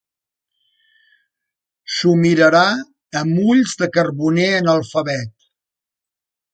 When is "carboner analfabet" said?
4.01-5.35